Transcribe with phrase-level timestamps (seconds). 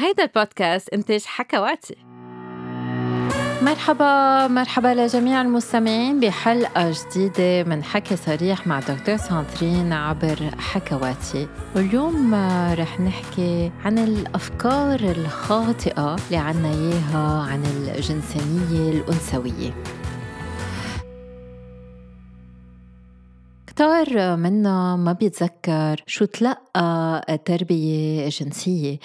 [0.00, 1.96] هيدا البودكاست إنتاج حكواتي.
[3.62, 11.48] مرحبا مرحبا لجميع المستمعين بحلقة جديدة من حكي صريح مع دكتور سانترين عبر حكواتي.
[11.76, 12.34] واليوم
[12.78, 19.74] رح نحكي عن الأفكار الخاطئة اللي عنا إياها عن الجنسانية الأنثوية.
[23.66, 28.98] كتار منا ما بيتذكر شو تلقى تربية جنسية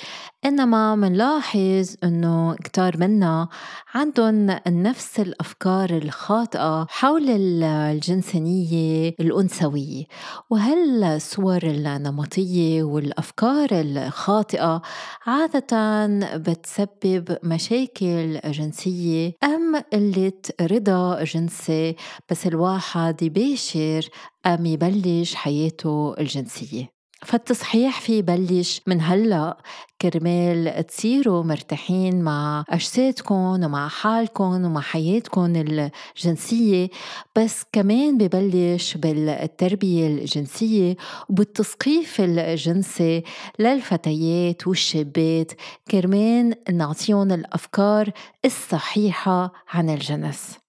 [0.46, 3.48] إنما منلاحظ إنه كتار منا
[3.94, 7.30] عندهم نفس الأفكار الخاطئة حول
[7.64, 10.04] الجنسانية الأنثوية.
[10.50, 14.82] وهالصور النمطية والأفكار الخاطئة
[15.26, 21.96] عادة بتسبب مشاكل جنسية؟ أم قلة رضا جنسي
[22.32, 24.10] بس الواحد يباشر
[24.46, 29.58] أم يبلش حياته الجنسية؟ فالتصحيح في يبلش من هلا.
[30.02, 36.90] كرمال تصيروا مرتاحين مع أجسادكم ومع حالكم ومع حياتكم الجنسية
[37.36, 40.96] بس كمان ببلش بالتربية الجنسية
[41.30, 43.24] وبالتثقيف الجنسي
[43.60, 45.52] للفتيات والشابات.
[45.92, 48.12] كرمال نعطيهم الأفكار
[48.46, 50.63] الصحيحة عن الجنس.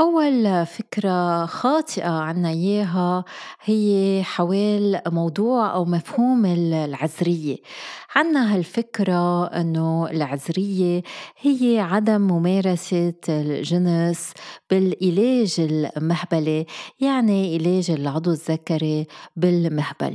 [0.00, 3.24] أول فكرة خاطئة عنا إياها
[3.64, 7.56] هي حوال موضوع أو مفهوم العذرية
[8.16, 11.02] عنا هالفكرة أنه العذرية
[11.40, 14.32] هي عدم ممارسة الجنس
[14.70, 16.66] بالعلاج المهبلي
[17.00, 20.14] يعني علاج العضو الذكري بالمهبل.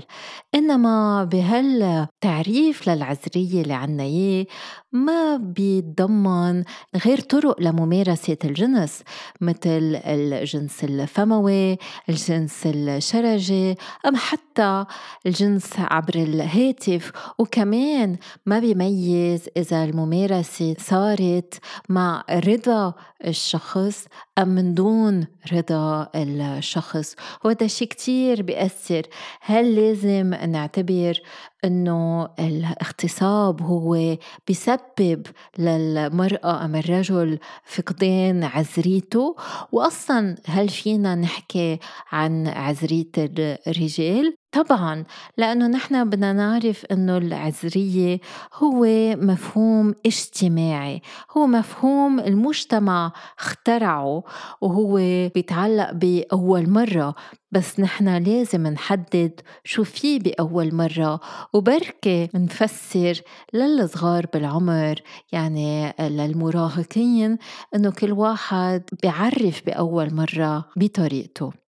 [0.55, 4.45] إنما بهالتعريف للعذرية اللي عنا إياه
[4.91, 6.63] ما بيتضمن
[7.05, 9.03] غير طرق لممارسة الجنس
[9.41, 11.77] مثل الجنس الفموي
[12.09, 14.85] الجنس الشرجي أم حتى
[15.25, 17.11] الجنس عبر الهاتف.
[17.39, 22.93] وكمان ما بيميز إذا الممارسة صارت مع رضا
[23.27, 24.05] الشخص
[24.37, 27.15] أم من دون رضا الشخص.
[27.45, 29.01] وهذا الشيء كتير بيأثر.
[29.41, 31.21] هل لازم نعتبر
[31.65, 35.27] إنه الاغتصاب هو بيسبب
[35.59, 39.35] للمرأة أم الرجل فقدان عذريته
[39.71, 41.79] وأصلا هل فينا نحكي
[42.11, 45.03] عن عذرية الرجال؟ طبعا
[45.37, 48.19] لأنه نحن بدنا نعرف أنه العذرية
[48.53, 51.01] هو مفهوم اجتماعي
[51.37, 54.23] هو مفهوم المجتمع اخترعه
[54.61, 54.95] وهو
[55.35, 57.15] بيتعلق بأول مرة.
[57.51, 61.19] بس نحن لازم نحدد شو في بأول مرة
[61.53, 63.21] وبركة نفسر
[63.53, 64.95] للصغار بالعمر
[65.31, 67.37] يعني للمراهقين
[67.75, 71.62] إنه كل واحد بيعرف بأول مرة بطريقته.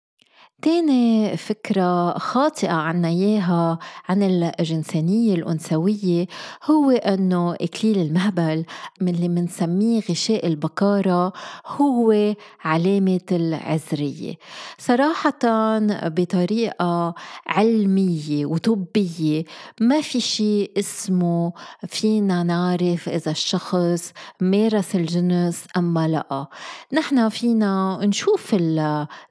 [0.62, 3.78] تاني فكرة خاطئة عنا إياها
[4.08, 6.26] عن الجنسانية الأنثوية
[6.64, 8.64] هو أنه إكليل المهبل
[9.00, 11.32] من اللي منسميه غشاء البكارة
[11.66, 12.34] هو
[12.64, 14.34] علامة العذرية.
[14.78, 15.78] صراحة
[16.08, 17.14] بطريقة
[17.46, 19.44] علمية وطبية
[19.80, 21.52] ما في شيء اسمه
[21.88, 26.46] فينا نعرف إذا الشخص مارس الجنس أم لا.
[26.92, 28.54] نحن فينا نشوف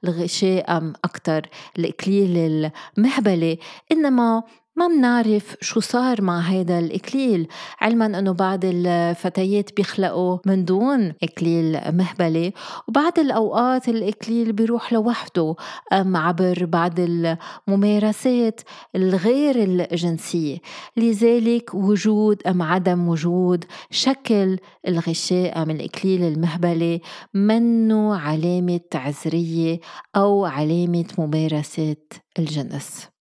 [0.04, 3.56] الغشاء أم أكثر أكتر الإكليل المهبلة
[3.92, 4.42] إنما
[4.76, 7.48] ما منعرف شو صار مع هيدا الإكليل؟
[7.80, 12.52] علما أنه بعض الفتيات بيخلقوا من دون إكليل مهبلة
[12.88, 15.54] وبعض الأوقات الإكليل بيروح لوحده
[15.92, 18.60] أم عبر بعض الممارسات
[18.96, 20.58] الغير الجنسية.
[20.96, 24.58] لذلك وجود أم عدم وجود شكل
[24.88, 27.00] الغشاء أم الإكليل المهبلة
[27.34, 29.80] منه علامة عذرية
[30.16, 31.96] أو علامة ممارسة
[32.38, 33.11] الجنس.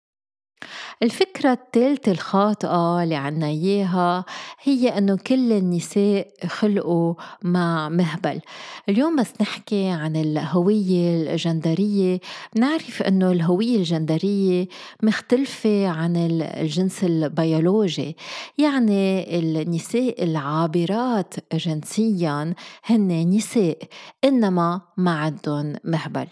[1.04, 4.26] الفكرة الثالثة الخاطئة اللي عنا إياها
[4.64, 7.14] هي أنه كل النساء خلقوا
[7.44, 8.42] مع مهبل.
[8.90, 12.20] اليوم بس نحكي عن الهوية الجندرية
[12.56, 14.68] بنعرف أنه الهوية الجندرية
[15.04, 18.18] مختلفة عن الجنس البيولوجي.
[18.58, 22.54] يعني النساء العابرات جنسيا
[22.86, 23.78] هن نساء
[24.24, 26.28] إنما ما عندهم مهبل.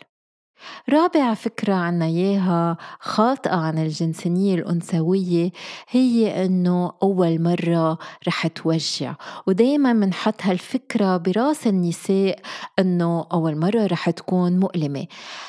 [0.90, 5.52] رابع فكرة عنا إياها خاطئة عن الجنسانية الأنثوية
[5.90, 7.98] هي إنه أول مرة
[8.28, 9.14] رح توجع
[9.48, 12.40] ودايما منحط هالفكرة برأس النساء
[12.80, 15.08] إنه أول مرة رح تكون مؤلمة.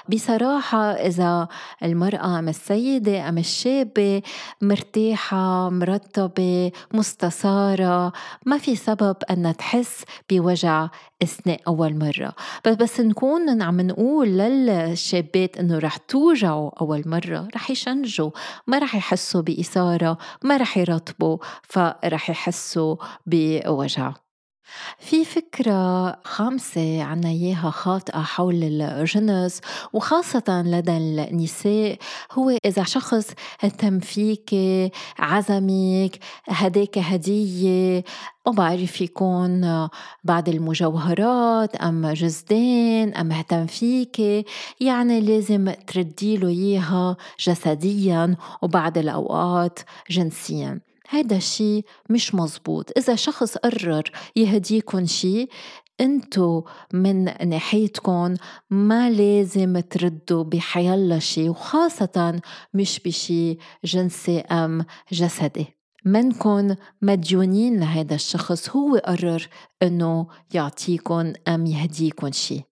[0.08, 1.48] بصراحة إذا
[1.82, 4.22] المرأة أم السيدة أم الشابة
[4.62, 8.12] مرتاحة مرتبة مستسارة
[8.46, 10.88] ما في سبب أن تحس بوجع
[11.22, 12.34] أثناء أول مرة.
[12.66, 18.30] بس نكون عم نقول لل الشابات إنه رح توجعوا أول مرة رح يشنجوا
[18.66, 22.96] ما رح يحسوا بإثارة ما رح يرطبوا فرح يحسوا
[23.26, 24.12] بوجع.
[24.98, 29.60] في فكرة خامسة عنا إياها خاطئة حول الجنس
[29.92, 31.98] وخاصة لدى النساء
[32.32, 33.34] هو إذا شخص
[33.64, 34.50] اهتم فيك
[35.18, 36.18] عزمك
[36.48, 38.04] هداك هدية
[38.46, 39.88] ما بعرف يكون
[40.24, 44.46] بعد المجوهرات أم جزدان أم اهتم فيك
[44.80, 49.78] يعني لازم تردي له إياها جسديا وبعد الأوقات
[50.10, 50.80] جنسيا.
[51.10, 52.90] هيدا الشي مش مزبوط.
[52.98, 54.02] إذا شخص قرر
[54.36, 55.48] يهديكن شي
[56.00, 56.62] انتو
[56.92, 58.34] من ناحيتكم
[58.70, 62.40] ما لازم تردوا بحيالله شي وخاصة
[62.74, 65.66] مش بشي جنسي أم جسدي.
[66.04, 69.48] منكن مديونين لهيدا الشخص هو قرر
[69.82, 72.69] إنه يعطيكن أم يهديكن شي.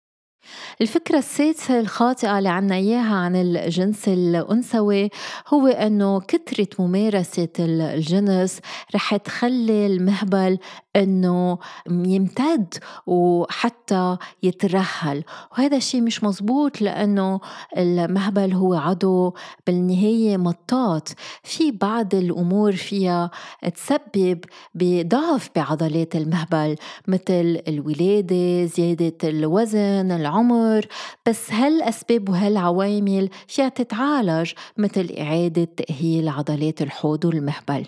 [0.81, 5.09] الفكرة السادسة الخاطئة اللي عنا إياها عن الجنس الأنثوي
[5.47, 8.59] هو أنه كثرة ممارسة الجنس
[8.95, 10.57] رح تخلي المهبل
[10.95, 11.57] إنه
[11.89, 12.73] يمتد
[13.07, 15.23] وحتى يترهل.
[15.51, 17.39] وهذا الشيء مش مزبوط لإنه
[17.77, 19.35] المهبل هو عضو
[19.67, 21.09] بالنهاية مطاط.
[21.43, 23.31] في بعض الأمور فيها
[23.75, 24.39] تسبب
[24.75, 26.75] بضعف بعضلات المهبل
[27.07, 30.34] مثل الولادة زيادة الوزن العمر
[31.27, 37.85] بس هالاسباب وهالعوامل فيها تتعالج مثل إعادة تأهيل عضلات الحوض والمهبل؟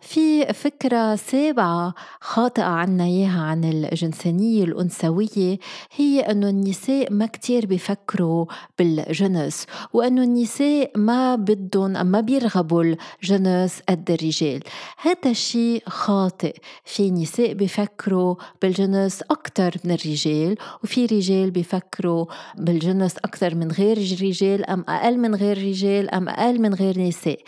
[0.00, 5.58] في فكرة سابعة خاطئة عنا إياها عن الجنسانية الأنثوية
[5.96, 8.46] هي أنه النساء ما كتير بيفكروا
[8.78, 14.62] بالجنس وأنه النساء ما بدهم ما بيرغبوا الجنس قد الرجال.
[14.98, 16.56] هذا الشيء خاطئ.
[16.84, 22.26] في نساء بيفكروا بالجنس أكثر من الرجال وفي رجال بيفكروا
[22.58, 27.38] بالجنس أكثر من غير الرجال أم أقل من غير رجال أم أقل من غير نساء.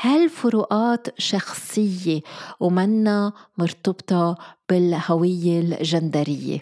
[0.00, 2.20] هالفروقات شخصية جنسية
[2.60, 4.36] ومنا مرتبطة
[4.68, 6.60] بالهوية الجندرية.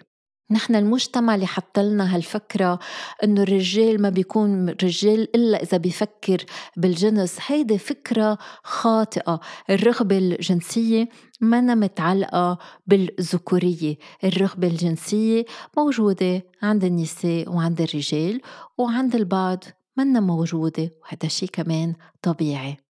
[0.51, 2.79] نحن المجتمع اللي حط لنا هالفكرة
[3.25, 6.45] إنه الرجال ما بيكون رجال إلا إذا بيفكر
[6.77, 7.39] بالجنس.
[7.47, 9.41] هيدي فكرة خاطئة.
[9.71, 11.09] الرغبة الجنسية
[11.41, 13.97] منا متعلقة بالذكورية.
[14.25, 15.45] الرغبة الجنسية
[15.77, 18.41] موجودة عند النساء وعند الرجال
[18.79, 19.65] وعند البعض
[19.97, 22.86] منا موجودة وهذا الشيء كمان طبيعي.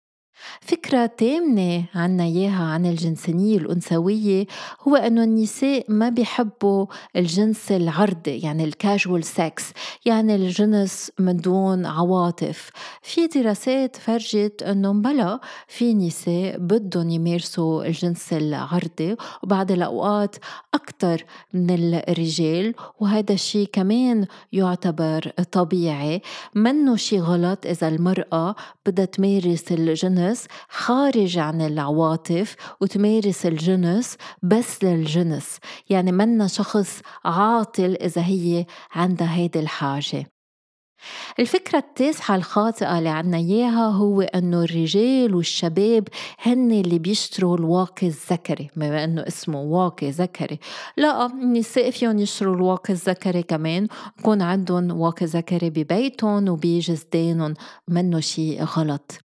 [0.61, 4.47] فكرة تامنة عنا إياها عن الجنسانية الأنثوية
[4.89, 6.87] هو أنه النساء ما بيحبوا
[7.17, 9.65] الجنس العرضي يعني الكاجوال سكس
[10.05, 12.71] يعني الجنس من دون عواطف.
[13.03, 20.37] في دراسات فرجت أنه بلا في نساء بدهم يمارسوا الجنس العرضي وبعد الأوقات
[20.75, 21.25] أكثر
[21.55, 21.71] من
[22.09, 26.23] الرجال وهذا الشيء كمان يعتبر طبيعي.
[26.55, 28.55] منه شيء غلط إذا المرأة
[28.87, 35.59] بدها تمارس الجنس الجنس خارج عن العواطف وتمارس الجنس بس للجنس.
[35.91, 40.27] يعني منا شخص عاطل إذا هي عندها هيدي الحاجة.
[41.39, 46.09] الفكرة التاسعة الخاطئة اللي عنا إياها هو أنه الرجال والشباب
[46.43, 48.71] هن اللي بيشتروا الواقي الذكري.
[48.77, 50.59] بما أنه اسمه واقي ذكري.
[50.97, 53.89] لا النساء فيهم يشتروا الواقي الذكري كمان.
[54.19, 57.55] يكون عندهم واقي ذكري ببيتهم وبجزدانهم
[57.89, 59.22] منه شيء غلط.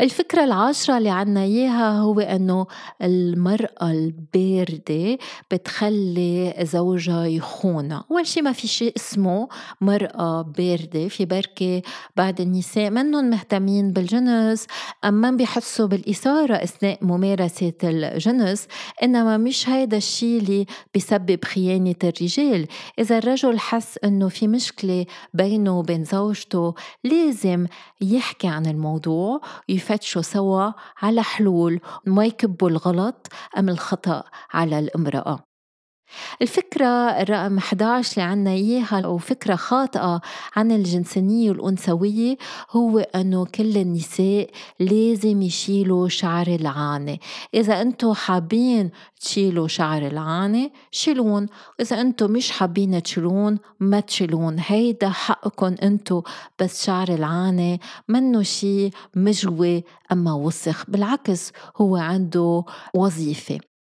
[0.00, 2.66] الفكرة العاشرة اللي عنا إياها هو أنه
[3.02, 5.18] المرأة الباردة
[5.50, 9.48] بتخلي زوجها يخونها أول شي ما في شيء اسمه
[9.80, 11.82] مرأة باردة في بركة
[12.16, 14.66] بعد النساء منهم مهتمين بالجنس
[15.04, 18.66] أم ما بيحسوا بالإثارة أثناء ممارسة الجنس
[19.02, 22.66] إنما مش هيدا الشيء اللي بيسبب خيانة الرجال.
[22.98, 27.66] إذا الرجل حس أنه في مشكلة بينه وبين زوجته لازم
[28.00, 33.26] يحكي عن الموضوع يفتشوا سوا على حلول ما يكبوا الغلط
[33.58, 35.53] أم الخطأ على الامرأة.
[36.42, 36.86] الفكرة
[37.20, 40.20] الرقم 11 اللي عنا إياها أو فكرة خاطئة
[40.56, 42.36] عن الجنسانية الأنثوية
[42.70, 47.18] هو أنه كل النساء لازم يشيلوا شعر العانة.
[47.54, 51.46] إذا أنتم حابين تشيلوا شعر العانة شيلون.
[51.80, 54.56] إذا أنتم مش حابين تشيلون ما تشيلون.
[54.58, 56.22] هيدا حقكم أنتم
[56.58, 60.84] بس شعر العانة منه شي مجوي أما وسخ.
[60.90, 63.73] بالعكس هو عنده وظيفة.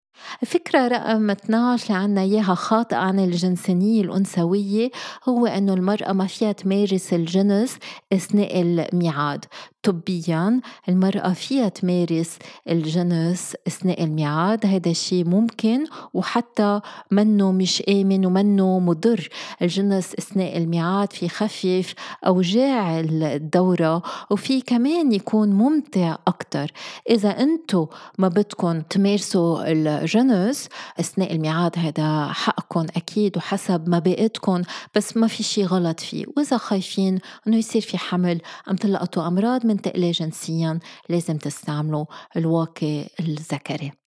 [0.41, 4.91] الفكرة رقم 12 اللي عنا إياها خاطئة عن الجنسانية الأنثوية
[5.29, 7.77] هو إنه المرأة ما فيها تمارس الجنس
[8.13, 9.45] أثناء الميعاد.
[9.83, 12.37] طبيا المرأة فيها تمارس
[12.69, 19.29] الجنس أثناء الميعاد هذا الشيء ممكن وحتى منه مش آمن ومنه مضر.
[19.61, 21.93] الجنس أثناء الميعاد في خفف
[22.27, 26.71] أوجاع الدورة وفي كمان يكون ممتع أكتر.
[27.09, 27.85] إذا أنتم
[28.17, 30.69] ما بدكم تمارسوا الجنس
[30.99, 34.61] أثناء الميعاد هذا حقكم أكيد وحسب ما بيئتكم
[34.95, 36.25] بس ما في شيء غلط فيه.
[36.37, 42.05] وإذا خايفين أنه يصير في حمل أم تلقطوا أمراض منتقلة جنسيا لازم تستعملوا
[42.37, 44.00] الواقي الذكري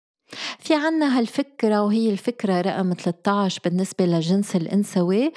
[0.59, 5.31] في عنا هالفكرة وهي الفكرة رقم 13 بالنسبة للجنس الإنثوي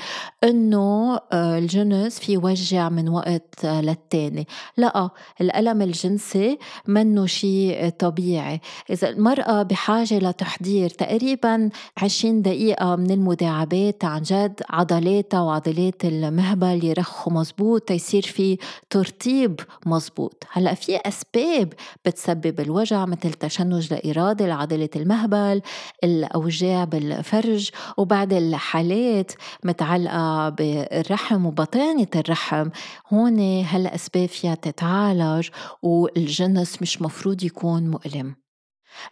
[0.44, 4.46] إنه آه، الجنس في وجع من وقت للتاني.
[4.76, 5.10] لا
[5.40, 8.60] الألم الجنسي منه شيء طبيعي.
[8.90, 17.32] إذا المرأة بحاجة لتحضير تقريبا 20 دقيقة من المداعبات عن جد عضلاتها وعضلات المهبل يرخوا
[17.32, 18.58] مزبوط تيصير في
[18.90, 20.44] ترطيب مزبوط.
[20.52, 21.72] هلأ في أسباب
[22.04, 25.62] بتسبب الوجع مثل تشنج لإرادة العضلات المهبل
[26.04, 29.32] الأوجاع بالفرج وبعد الحالات
[29.64, 32.68] متعلقة بالرحم وبطانة الرحم.
[33.12, 35.48] هون هالأسباب فيها تتعالج
[35.82, 38.43] والجنس مش مفروض يكون مؤلم.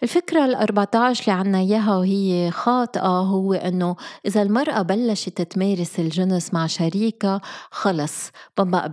[0.03, 3.97] الفكرة ال 14 اللي عنا إياها وهي خاطئة هو إنه
[4.27, 8.89] إذا المرأة بلشت تمارس الجنس مع شريكها خلص ما بقى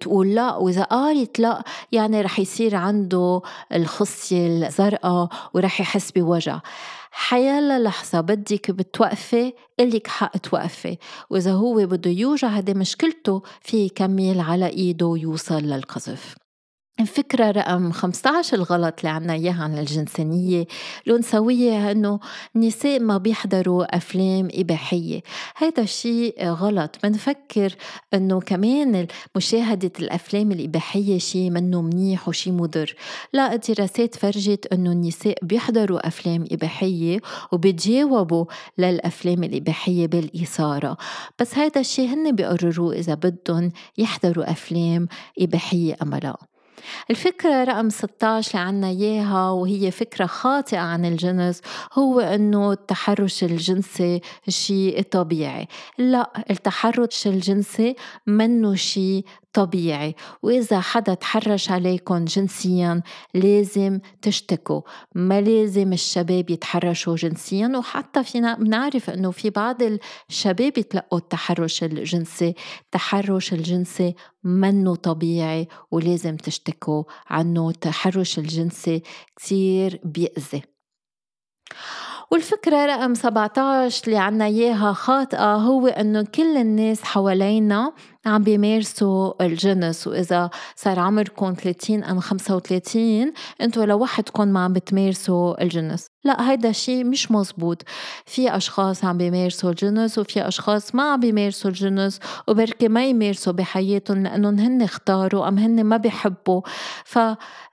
[0.00, 3.40] تقول لا وإذا قالت لا يعني رح يصير عنده
[3.72, 6.60] الخصية الزرقاء ورح يحس بوجع.
[7.10, 10.98] حيالا لحظة بدك بتوقفي إلك حق توقفي.
[11.30, 16.41] وإذا هو بده يوجع هذه مشكلته في يكمل على إيده ويوصل للقذف.
[17.00, 20.66] الفكرة رقم 15 الغلط اللي عنا إياها عن الجنسانية.
[21.06, 22.20] الأنثوية إنه
[22.56, 25.22] النساء ما بيحضروا أفلام إباحية.
[25.56, 26.96] هذا الشيء غلط.
[27.02, 27.74] بنفكر
[28.14, 29.06] إنه كمان
[29.36, 32.94] مشاهدة الأفلام الإباحية شيء منه منيح وشيء مضر.
[33.32, 37.20] لا الدراسات فرجت إنه النساء بيحضروا أفلام إباحية
[37.52, 38.44] وبيتجاوبوا
[38.78, 40.96] للأفلام الإباحية بالإثارة.
[41.40, 45.08] بس هذا الشيء هن بيقرروا إذا بدهم يحضروا أفلام
[45.38, 46.51] إباحية أم لا.
[47.10, 51.60] الفكرة رقم 16 اللي عنا إياها وهي فكرة خاطئة عن الجنس
[51.92, 55.68] هو إنه التحرش الجنسي شيء طبيعي.
[55.98, 57.96] لا التحرش الجنسي
[58.26, 60.14] منه شيء طبيعي.
[60.42, 63.02] وإذا حدا تحرش عليكم جنسيا
[63.34, 64.80] لازم تشتكوا.
[65.14, 69.82] ما لازم الشباب يتحرشوا جنسيا وحتى فينا بنعرف إنه في بعض
[70.30, 72.54] الشباب يتلقوا التحرش الجنسي.
[72.84, 77.68] التحرش الجنسي منه طبيعي ولازم تشتكوا عنه.
[77.70, 79.02] التحرش الجنسي
[79.36, 80.62] كتير بيأذي.
[82.30, 87.92] والفكرة رقم 17 اللي عنا إياها خاطئة هو إنه كل الناس حوالينا
[88.26, 96.11] عم بيمارسوا الجنس وإذا صار عمركم 30 أم 35 أنتوا لوحدكم ما عم بتمارسوا الجنس
[96.24, 97.82] لا هيدا الشيء مش مزبوط.
[98.26, 104.22] في أشخاص عم بيمارسوا الجنس وفي أشخاص ما عم بيمارسوا الجنس وبركي ما يمارسوا بحياتهم
[104.22, 106.62] لأنهم هن اختاروا أم هن ما بيحبوا.
[107.04, 107.18] ف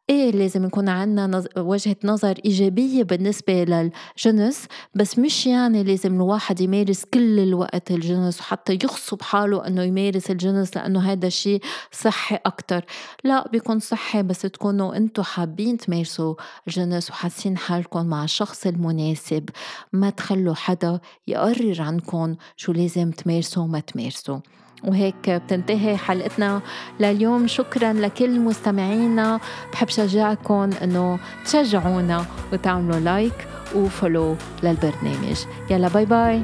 [0.10, 1.46] إيه لازم يكون عندنا نظ...
[1.58, 8.74] وجهة نظر إيجابية بالنسبة للجنس بس مش يعني لازم الواحد يمارس كل الوقت الجنس وحتى
[8.84, 12.86] يغصب حاله إنه يمارس الجنس لأنه هذا الشيء صحي أكتر.
[13.24, 16.36] لا بيكون صحي بس تكونوا أنتوا حابين تمارسوا
[16.68, 19.50] الجنس وحاسين حالكم مع الشخص المناسب
[19.93, 24.39] ما تخلوا حدا يقرر عنكم شو لازم تمارسوا وما تمارسوا
[24.84, 26.62] وهيك بتنتهي حلقتنا
[27.00, 27.48] لليوم.
[27.48, 29.39] شكرا لكل مستمعينا.
[29.74, 35.38] بحب شجعكم إنه تشجعونا وتعملوا like و follow للبرنامج.
[35.69, 36.43] يلا bye bye